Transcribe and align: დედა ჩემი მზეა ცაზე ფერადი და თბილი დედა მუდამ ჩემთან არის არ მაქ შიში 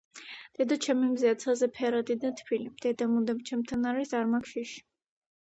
დედა 0.59 0.77
ჩემი 0.85 1.09
მზეა 1.09 1.35
ცაზე 1.43 1.69
ფერადი 1.75 2.15
და 2.23 2.33
თბილი 2.41 2.73
დედა 2.87 3.09
მუდამ 3.13 3.45
ჩემთან 3.51 3.87
არის 3.93 4.19
არ 4.23 4.27
მაქ 4.35 4.51
შიში 4.57 4.83